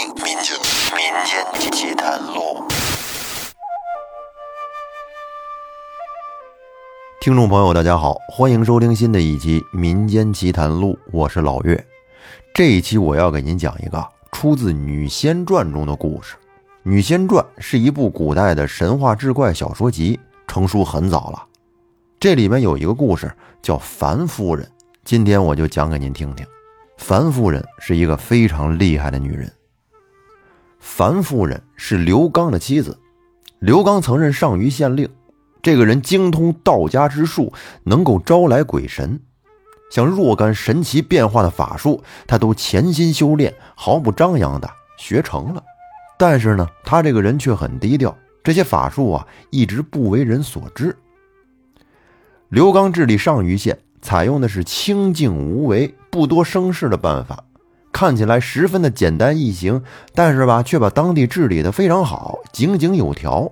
[0.00, 0.56] 民间
[0.96, 2.64] 民间奇谈录。
[7.20, 11.86] 听众朋友，大家好，欢迎收听新的一期《民间奇谈录》，我是老岳。
[12.54, 14.02] 这一期我要给您讲一个
[14.32, 16.34] 出自《女仙传》中的故事。
[16.82, 21.44] 《女仙传》是一部古代的神话志怪小说集，成书很早了。
[22.18, 23.30] 这里面有一个故事
[23.60, 24.66] 叫樊夫人，
[25.04, 26.46] 今天我就讲给您听听。
[26.96, 29.52] 樊夫人是一个非常厉害的女人。
[30.80, 32.98] 樊夫人是刘刚的妻子，
[33.58, 35.08] 刘刚曾任上虞县令。
[35.62, 37.52] 这个人精通道家之术，
[37.84, 39.20] 能够招来鬼神，
[39.90, 45.62] 像若干神奇变化的法术，他都潜心修炼，毫不张扬的学成了。
[46.18, 50.96] 但是呢，他这个人却很低调，这些法术啊，一直不为人所知。
[52.48, 57.44] 刘刚治理上虞县，采用的是清静无为、不多生事的办法，
[57.92, 59.82] 看起来十分的简单易行，
[60.14, 63.50] 但是吧，却把当地治理的非常好，井井有条。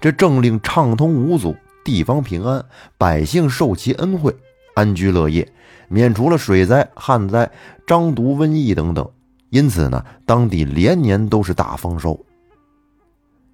[0.00, 2.64] 这政令畅通无阻，地方平安，
[2.96, 4.34] 百姓受其恩惠，
[4.74, 5.50] 安居乐业，
[5.88, 7.50] 免除了水灾、旱灾、
[7.86, 9.08] 瘴毒、瘟疫等等。
[9.50, 12.24] 因此呢，当地连年都是大丰收。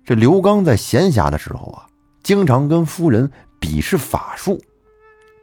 [0.05, 1.86] 这刘刚在闲暇的时候啊，
[2.23, 4.61] 经常跟夫人比试法术。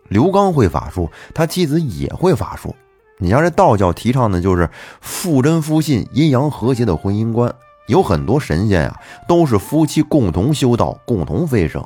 [0.09, 2.75] 刘刚会法术，他妻子也会法术。
[3.21, 4.67] 你像这道教提倡的就是
[4.99, 7.53] 父真夫信、阴阳和谐的婚姻观。
[7.87, 11.85] 有很多神仙呀，都是夫妻共同修道、共同飞升。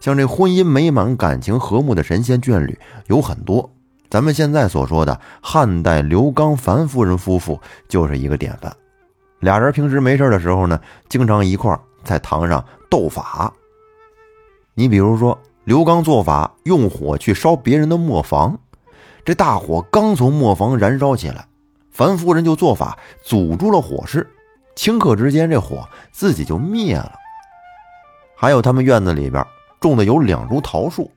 [0.00, 3.70] 像这婚姻美满、感情和睦的神仙眷侣有很多。
[4.08, 8.74] 咱们现在所说的汉代刘刚、樊夫人夫妇就是一个典范。
[9.40, 13.52] 俩人平时没事的时候呢，经常一块在堂上斗法。
[14.74, 18.60] 你比如说，刘刚做法用火去烧别人的磨房，
[19.26, 21.44] 这大火刚从磨房燃烧起来，
[21.90, 24.24] 樊夫人就做法阻住了火势。
[24.76, 27.12] 顷刻之间，这火自己就灭了。
[28.36, 29.44] 还有他们院子里边
[29.80, 31.10] 种的有两株桃树，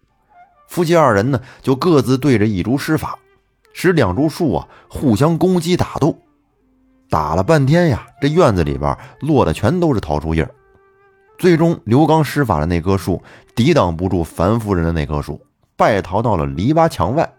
[0.68, 3.20] 夫妻二人呢就各自对着一株施法，
[3.74, 6.18] 使两株树啊互相攻击打斗。
[7.12, 10.50] 打了半天呀，这院子里边落的全都是桃树叶。
[11.38, 13.22] 最终，刘刚施法的那棵树
[13.54, 15.40] 抵挡不住樊夫人的那棵树，
[15.76, 17.32] 败逃到了篱笆墙外。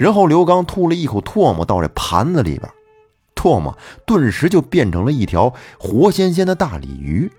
[0.00, 2.66] 然后，刘刚吐了一口唾沫到这盘子里边。
[3.34, 7.30] 唾沫顿时就变成了一条活鲜鲜的大鲤鱼，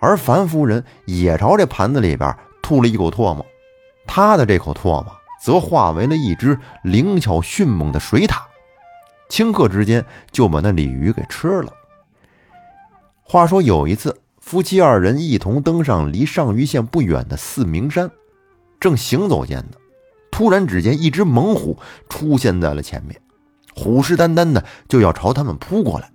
[0.00, 3.46] 而樊夫人也朝这盘子里边吐了一口唾沫，
[4.08, 5.06] 她的这口唾沫
[5.40, 8.42] 则化为了一只灵巧迅猛的水獭，
[9.30, 11.72] 顷刻之间就把那鲤鱼给吃了。
[13.22, 18.10] 话说有一次，夫妻二人一同登上离上虞县不远的四明山，
[18.80, 19.76] 正行走间呢，
[20.32, 21.78] 突然只见一只猛虎
[22.08, 23.20] 出现在了前面。
[23.74, 26.10] 虎视眈眈的就要朝他们扑过来，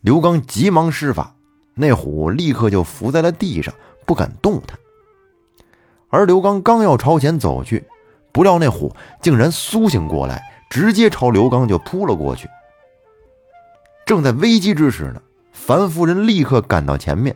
[0.00, 1.36] 刘刚急忙施法，
[1.74, 3.72] 那虎立刻就伏在了地上，
[4.04, 4.78] 不敢动弹。
[6.08, 7.86] 而刘刚刚要朝前走去，
[8.32, 12.48] 不料那虎竟然苏醒过来，直接朝刘刚就扑了过去。
[14.04, 17.34] 正在危机之时呢，樊夫人立刻赶到前面，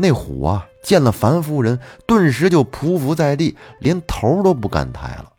[0.00, 5.32] 那虎啊见了樊夫人，顿时就匍匐在地，连头都不敢抬了。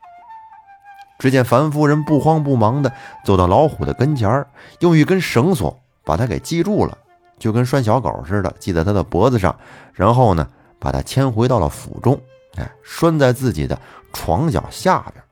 [1.18, 2.92] 只见樊夫人不慌不忙地
[3.26, 4.48] 走到老虎的跟前儿
[4.80, 6.98] 用一根绳索把它给系住了，
[7.38, 9.58] 就跟拴小狗似的，系在它的脖子上。
[9.94, 10.48] 然后呢，
[10.78, 12.20] 把它牵回到了府中，
[12.56, 13.80] 哎，拴在自己的
[14.12, 15.24] 床脚下边。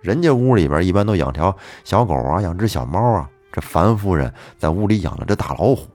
[0.00, 3.28] 人家屋里边一般都养条小狗啊，养只小猫啊。
[3.52, 5.88] 这樊夫人在屋里养了只大老虎。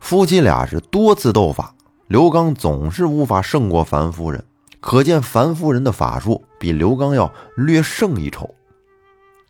[0.00, 1.74] 夫妻俩是多次斗法，
[2.06, 4.44] 刘刚总是无法胜过樊夫人。
[4.80, 8.54] 可见樊夫人的法术比刘刚要略胜一筹，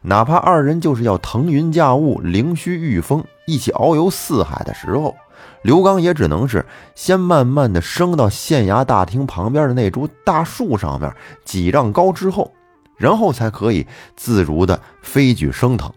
[0.01, 5.15] 哪怕二人就是要腾云驾雾、凌虚御风，一起遨游四海的时候，
[5.61, 6.65] 刘刚也只能是
[6.95, 11.13] 先慢慢的升到县衙大厅旁边的那株大树上面
[11.45, 12.51] 几丈高之后，
[12.97, 13.87] 然后才可以
[14.17, 15.93] 自如的飞举升腾。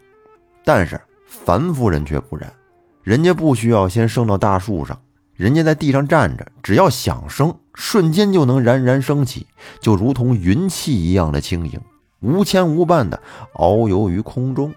[0.66, 2.52] 但是樊夫人却不然，
[3.10, 5.02] 人家不需要先升到大树上。
[5.34, 9.48] 人家在地上站着，只要想升，瞬间就能冉冉升起，
[9.82, 11.82] 就如同云气一样的轻盈，
[12.20, 13.20] 无牵无绊的
[13.56, 14.72] 遨游于空中。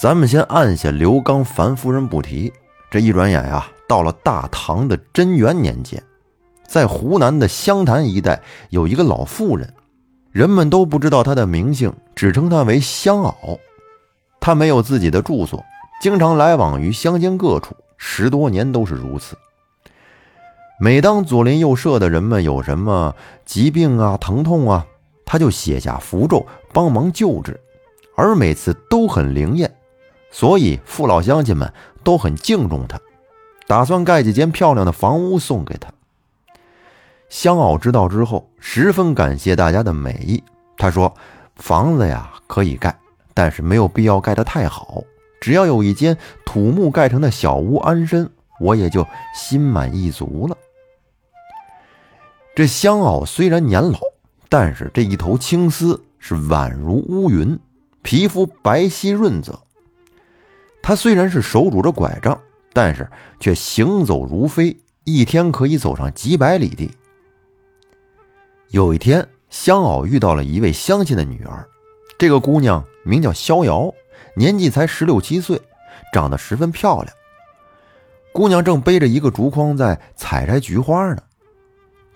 [0.00, 2.52] 咱们先按下刘刚、樊夫人不提，
[2.92, 6.00] 这一转眼呀，到了大唐的贞元年间，
[6.64, 8.40] 在湖南的湘潭一带
[8.70, 9.74] 有一个老妇人，
[10.30, 13.58] 人们都不知道她的名姓，只称她为香媪。
[14.38, 15.64] 她没有自己的住所，
[16.00, 17.76] 经常来往于乡间各处。
[17.96, 19.36] 十多年都是如此。
[20.80, 24.86] 每当左邻右舍的人们有什么疾病啊、疼痛啊，
[25.24, 27.60] 他就写下符咒帮忙救治，
[28.14, 29.74] 而每次都很灵验。
[30.30, 31.72] 所以父老乡亲们
[32.04, 33.00] 都很敬重他，
[33.66, 35.90] 打算盖几间漂亮的房屋送给他。
[37.28, 40.40] 香袄知道之后，十分感谢大家的美意。
[40.76, 41.12] 他说
[41.56, 42.96] ：“房子呀可以盖，
[43.34, 45.02] 但是没有必要盖得太好，
[45.40, 48.30] 只要有一间土木盖成的小屋安身，
[48.60, 50.56] 我也就心满意足了。”
[52.56, 54.00] 这香袄虽然年老，
[54.48, 57.58] 但是这一头青丝是宛如乌云，
[58.02, 59.60] 皮肤白皙润泽。
[60.82, 62.40] 他虽然是手拄着拐杖，
[62.72, 63.08] 但是
[63.38, 66.90] 却行走如飞，一天可以走上几百里地。
[68.70, 71.66] 有一天，香袄遇到了一位乡亲的女儿，
[72.18, 73.92] 这个姑娘名叫逍遥，
[74.38, 75.60] 年纪才十六七岁，
[76.12, 77.12] 长得十分漂亮。
[78.32, 81.20] 姑娘正背着一个竹筐在采摘菊花呢，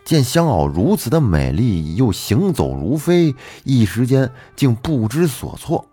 [0.04, 3.34] 见香袄如此的美丽，又行走如飞，
[3.64, 5.84] 一时间竟不知所措，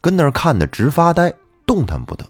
[0.00, 1.34] 跟那儿看得直发呆，
[1.66, 2.24] 动弹不得。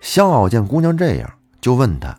[0.00, 1.30] 香袄见姑娘这样，
[1.60, 2.18] 就问她。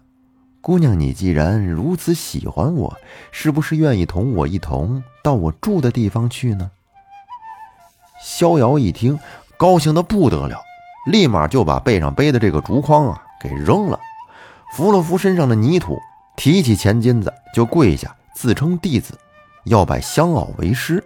[0.61, 2.95] 姑娘，你既然如此喜欢我，
[3.31, 6.69] 是不是愿意同我一同到我住的地方去呢？
[8.23, 9.19] 逍遥一听，
[9.63, 10.61] 高兴的不得了，
[11.09, 13.97] 立马就把背上背的这个竹筐啊给扔了，
[14.75, 15.97] 扶了扶身上的泥土，
[16.35, 19.17] 提起钱金子就跪下，自称弟子，
[19.63, 21.01] 要拜香袄为师，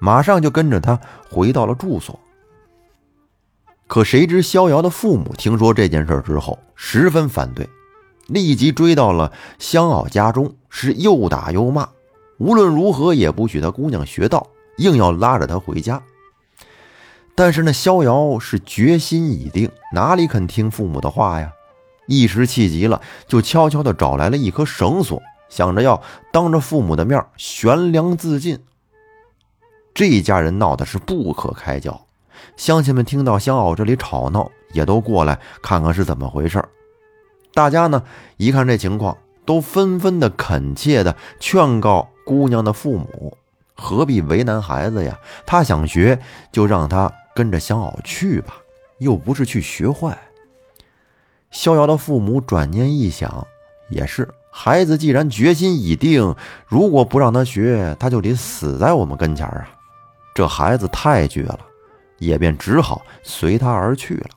[0.00, 1.00] 马上就跟着他
[1.30, 2.20] 回到了住所。
[3.86, 7.66] 可谁知逍遥的父母听说这件事之后，十分反对。
[8.26, 11.88] 立即追到了香袄家中，是又打又骂，
[12.36, 14.46] 无论如何也不许他姑娘学道，
[14.76, 16.02] 硬要拉着他回家。
[17.38, 21.52] 但是那逍遥是决心已定，哪里肯听父母的话呀？
[22.08, 26.02] 一时气急了，就悄悄地找来了一颗绳索，想着要
[26.32, 28.58] 当着父母的面悬梁自尽。
[29.94, 32.06] 这一家人闹的是不可开交，
[32.56, 36.60] 乡亲们听到香袄这里吵闹，也都过来看看是怎么回事。
[37.54, 38.02] 大家呢
[38.36, 43.36] 一看这情况，都纷纷的恳切的劝告姑娘的父母，
[43.76, 45.16] 何必为难孩子呀？
[45.46, 46.18] 他想学，
[46.50, 48.54] 就让他跟着香袄去吧，
[48.98, 50.18] 又不是去学坏。
[51.52, 53.46] 逍遥的父母转念一想，
[53.90, 56.34] 也是，孩子既然决心已定，
[56.66, 59.68] 如果不让他学，他就得死在我们跟前啊！
[60.34, 61.60] 这孩子太倔了，
[62.18, 64.30] 也便只好随他而去了。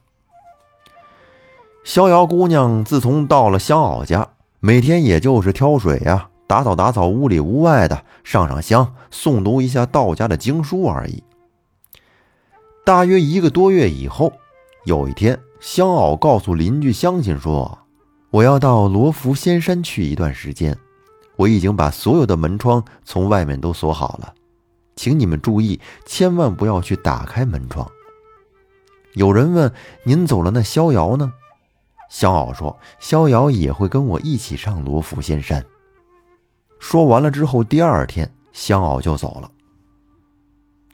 [1.83, 4.27] 逍遥姑娘自从到了香袄家，
[4.59, 11.23] 每天也就是挑水呀、打扫打扫屋里屋外的、上上香、诵读一下道家的经书而已。
[12.83, 14.33] 大约一个多月以后，
[14.85, 17.77] 有一天，香袄告诉邻居乡亲说
[18.31, 20.75] ：“我要到罗浮仙山去一段时间，
[21.35, 24.33] 我已经把所有的门窗从外面都锁好了，
[24.95, 27.89] 请你们注意，千万不要去打开门窗。”
[29.13, 29.71] 有人问
[30.03, 31.31] ：“您走了，那逍遥呢？”
[32.09, 35.63] 香袄说：“逍遥也会跟我一起上罗浮仙山。”
[36.79, 39.51] 说完了之后，第二天香袄就走了。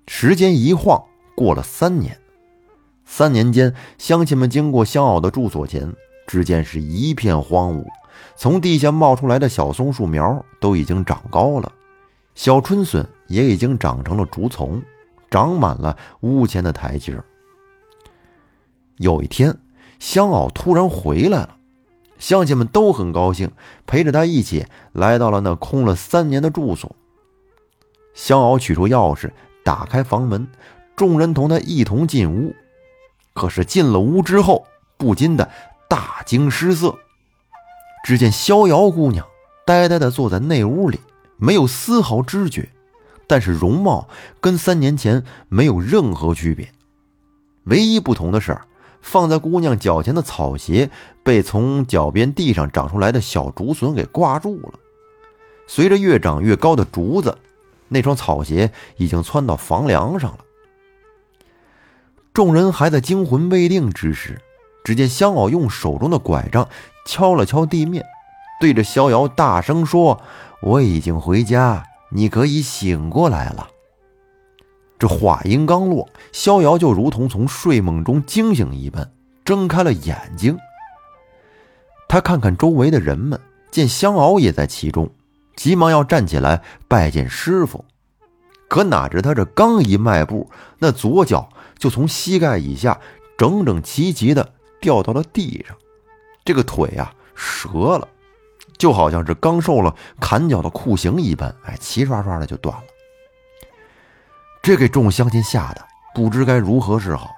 [0.08, 1.02] 时间一晃
[1.38, 2.20] 过了三年，
[3.06, 5.94] 三年间，乡亲们经过香袄的住所前，
[6.26, 7.86] 只见是一片荒芜，
[8.36, 11.72] 从地下冒出来的小松树苗都已经长高了，
[12.34, 14.82] 小春笋也已经长成了竹丛，
[15.30, 17.16] 长满了屋前的台阶。
[18.98, 19.56] 有一天。
[20.00, 21.58] 香袄突然回来了，
[22.20, 23.50] 乡亲们都很高兴，
[23.88, 26.96] 陪着他一起来到了那空了三年的住所。
[28.14, 29.32] 香袄取出钥匙，
[29.64, 30.48] 打开房门，
[30.98, 32.54] 众人同他一同进屋。
[33.34, 35.50] 可是进了屋之后，不禁的
[35.88, 36.94] 大惊失色。
[38.04, 39.26] 只见逍遥姑娘
[39.66, 41.00] 呆呆的坐在内屋里，
[41.38, 42.68] 没有丝毫知觉，
[43.28, 44.10] 但是容貌
[44.42, 46.70] 跟三年前没有任何区别，
[47.66, 48.58] 唯一不同的是。
[49.00, 50.90] 放在姑娘脚前的草鞋
[51.24, 54.74] 被从脚边地上长出来的小竹笋给挂住了。
[55.66, 57.38] 随着越长越高的竹子，
[57.88, 60.40] 那双草鞋已经窜到房梁上了。
[62.38, 64.40] 众人还在惊魂未定之时，
[64.84, 66.70] 只见香袄用手中的拐杖
[67.04, 68.06] 敲了敲地面，
[68.62, 70.22] 对着逍遥大声说
[70.62, 73.68] ：“我已经回家，你可以醒过来了。”
[75.00, 79.12] 这话音刚落，逍遥就如同从睡梦中惊醒一般，
[79.44, 80.56] 睁开了眼睛。
[82.08, 83.42] 他看看周围的人们，
[83.72, 85.10] 见香袄也在其中，
[85.56, 87.84] 急忙要站起来拜见师傅。
[88.68, 93.00] 可哪知他这刚一迈步，那左脚就从膝盖以下
[93.38, 95.76] 整整齐齐的掉到了地上，
[96.44, 98.08] 这个腿啊折了，
[98.78, 102.84] 就好像是刚受了砍脚的酷刑一般，哎，齐刷刷的就断了。
[104.62, 107.32] 这给众乡亲吓得不知该如何是好。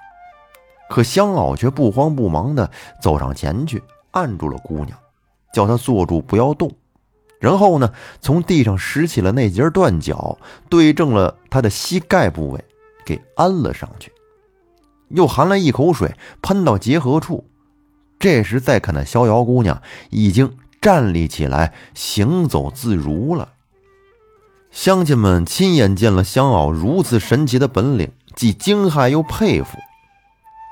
[0.88, 2.68] 可香袄却不慌不忙的
[3.00, 3.80] 走上前去，
[4.10, 4.98] 按住了姑娘，
[5.52, 6.72] 叫她坐住，不要动。
[7.38, 10.36] 然后呢，从地上拾起了那截断脚，
[10.68, 12.64] 对正了她的膝盖部位，
[13.04, 14.12] 给安了上去。
[15.10, 17.44] 又含了一口水，喷到结合处。
[18.18, 23.52] 这时再看那逍遥姑娘，已经站立起来，行走自如了。
[24.70, 29.78] 乡亲们亲眼见了香袄如此神奇的本领，既惊骇又佩服。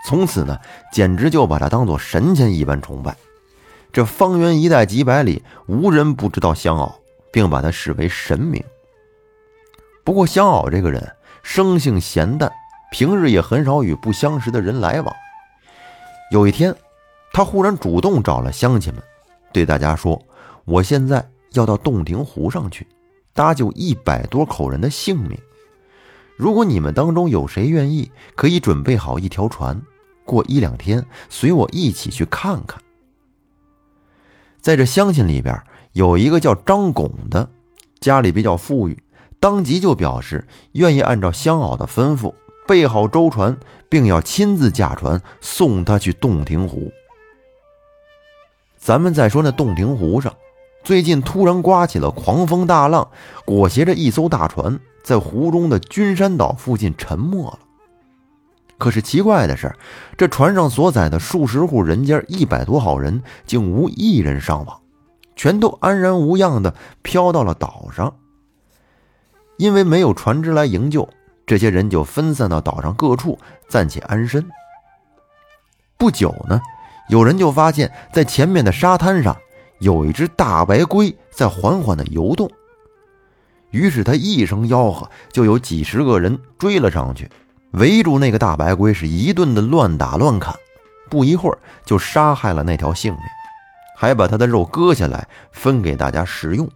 [0.07, 0.59] 从此呢，
[0.93, 3.17] 简直就把她当做神仙一般崇拜。
[3.93, 6.93] 这方圆一带几百里，无人不知道香袄，
[7.33, 8.63] 并把她视为神明。
[10.05, 12.53] 不过香袄这个人生性闲淡，
[12.91, 15.15] 平日也很少与不相识的人来往。
[16.31, 16.75] 有一天，
[17.33, 19.03] 他忽然主动找了乡亲们，
[19.53, 20.21] 对大家说
[20.65, 22.87] ：“我现在要到洞庭湖上去，
[23.33, 25.39] 搭救一百多口人的性命。
[26.37, 29.81] 如果你们当中有谁愿意，可以准备好一条船，
[30.25, 32.81] 过一两天随我一起去看看。”
[34.61, 37.49] 在这乡亲里边，有一个叫张拱的，
[38.01, 39.03] 家里比较富裕，
[39.41, 42.35] 当即就表示愿意按照乡袄的吩咐
[42.69, 43.57] 备好舟船，
[43.89, 46.93] 并要亲自驾船送他去洞庭湖。
[48.77, 50.35] 咱们再说那洞庭湖上，
[50.85, 53.09] 最近突然刮起了狂风大浪，
[53.47, 57.59] 裹挟着一艘大船在湖中的君山岛附近沉没了。
[58.77, 59.75] 可是奇怪的是，
[60.19, 64.79] 这船上所载的数十户人家、一百多号人，竟无一人伤亡，
[65.35, 68.15] 全都安然无恙的飘到了岛上。
[69.57, 71.09] 因为没有船只来营救，
[71.49, 73.39] 这些人就分散到岛上各处
[73.69, 74.47] 暂且安身。
[75.97, 76.61] 不久呢，
[77.09, 79.35] 有人就发现，在前面的沙滩上
[79.79, 82.51] 有一只大白龟在缓缓的游动，
[83.71, 87.31] 于是他一声吆喝，就有几十个人追了上去。
[87.73, 90.55] 围住那个大白龟，是一顿的乱打乱砍，
[91.09, 93.23] 不一会儿就杀害了那条性命，
[93.97, 96.69] 还把它的肉割下来分给大家食用。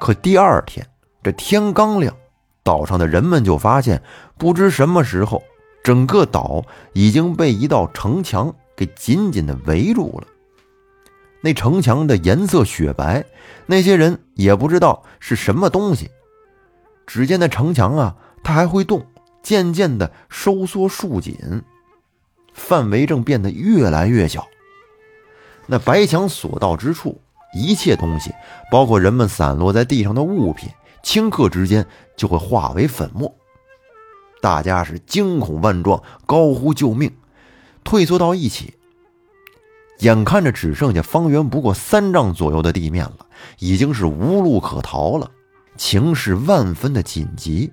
[0.00, 0.84] 可第二天，
[1.22, 2.14] 这天刚亮，
[2.62, 4.02] 岛上的人们就发现，
[4.38, 5.42] 不知什么时候，
[5.82, 10.26] 整个岛已经被一道城墙给紧紧的围住了。
[11.40, 13.24] 那城墙的颜色雪白，
[13.66, 16.10] 那些人也不知道是什么东西。
[17.06, 19.06] 只见那城墙啊，它还会动。
[19.42, 21.36] 渐渐的收缩束紧，
[22.54, 24.46] 范围正变得越来越小。
[25.66, 27.20] 那白墙所到之处，
[27.52, 28.30] 一切东西，
[28.70, 30.70] 包括人们散落在地上的物品，
[31.02, 33.34] 顷刻之间就会化为粉末。
[34.40, 37.12] 大家是惊恐万状，高呼救命，
[37.84, 38.74] 退缩到一起。
[39.98, 43.26] 眼看着只剩下方圆不过三丈左右的地面了，
[43.60, 45.30] 已经是无路可逃了，
[45.76, 47.72] 情势万分的紧急。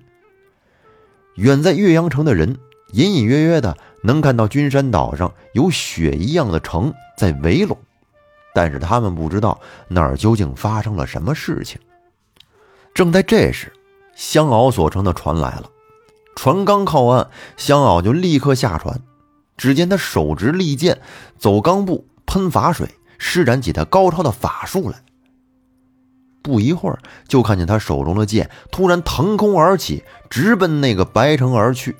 [1.34, 2.56] 远在岳阳城的人
[2.92, 7.76] 隐隐约约的能看到君山岛上有雪一样的城在围拢，
[8.54, 9.58] 但是他们不知道
[9.88, 11.80] 那儿究竟发生了什么事情。
[12.94, 13.72] 正在这时，
[14.14, 15.70] 香袄所乘的船来了，
[16.36, 19.00] 船刚靠岸，香袄就立刻下船。
[19.56, 21.00] 只见他手执利剑，
[21.38, 25.02] 走钢步，喷法水，施展起他高超的法术来。
[26.42, 31.94] 不一会儿，就看见他手中的剑突然腾空而起，直奔那个白城而去。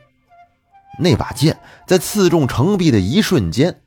[0.99, 3.81] 那把剑在刺中城壁的一瞬间，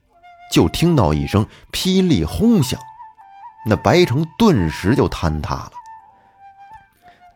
[0.52, 2.80] 就听到一声霹雳轰响，
[3.66, 5.72] 那白城顿时就坍塌了。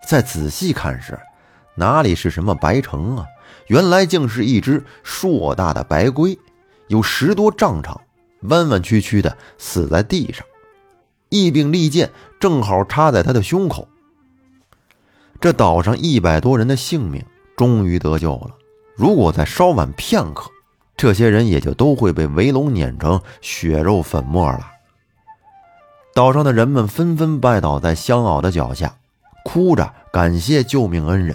[0.07, 1.19] 再仔细看时，
[1.75, 3.25] 哪里是什么白城啊？
[3.67, 6.39] 原来竟是一只硕大的白龟，
[6.87, 7.99] 有十多丈长，
[8.43, 10.47] 弯弯曲曲的死在地上。
[11.27, 12.09] 一柄利剑
[12.39, 13.85] 正好插在他的胸口。
[15.41, 17.25] 这岛上一百多人的性命
[17.57, 18.55] 终于得救了。
[18.95, 20.49] 如果再稍晚片刻，
[20.95, 24.71] 这些人也就都会被围龙碾成血肉粉末了。
[26.13, 28.95] 岛上的人们纷纷拜倒在香袄的脚下，
[29.47, 31.33] 哭着感谢救命恩人。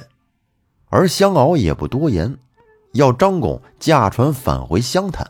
[0.91, 2.37] 而香袄也不多言，
[2.93, 5.27] 要张拱驾船返回湘潭。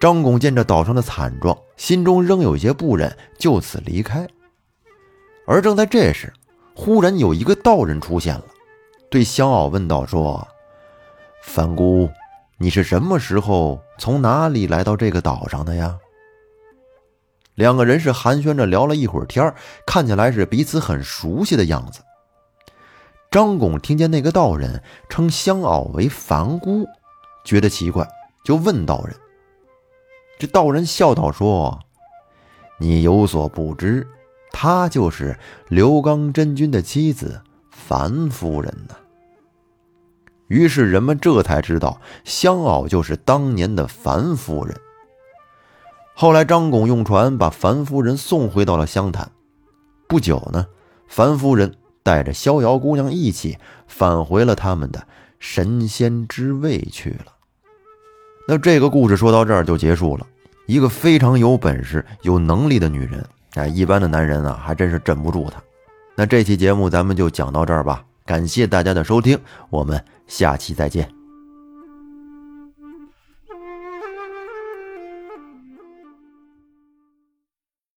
[0.00, 4.26] 张拱见这岛上的惨状，心中仍有些不忍，就此离开。
[5.46, 6.32] 而正在这时，
[6.74, 8.44] 忽然有一个道人出现了，
[9.10, 10.48] 对香袄问道：“说，
[11.42, 12.08] 范姑，
[12.56, 15.98] 你是什么时候从哪里来到这个岛上的呀？”
[17.54, 19.54] 两个人是寒暄着聊了一会儿天
[19.86, 22.00] 看起来是彼此很熟悉的样子。
[23.30, 26.86] 张拱听见那个道人称香袄为凡姑，
[27.44, 28.08] 觉得奇怪，
[28.44, 29.14] 就问道人。
[30.38, 31.80] 这道人笑道：“说，
[32.78, 34.06] 你有所不知，
[34.52, 38.96] 她就是刘刚真君的妻子樊夫人呢。”
[40.48, 44.76] 于是人们这才知道香媪就是当年的樊夫人。
[46.14, 49.30] 后来张巩用船把樊夫人送回到了湘潭。
[50.08, 50.66] 不久呢，
[51.08, 55.06] 樊夫人带着逍遥姑娘一起返回了他们的
[55.40, 57.26] 神仙之位去了。
[58.46, 60.26] 那这个故事说到这儿就结束了。
[60.66, 65.62] 一个非常有本事、有能力的女人，哎，一般的男人啊还真是镇不住她。
[66.14, 71.23] 那这期节目咱们就讲到这儿吧，感谢大家的收听，我们下期再见。